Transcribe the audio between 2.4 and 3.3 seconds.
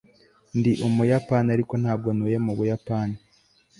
mu buyapani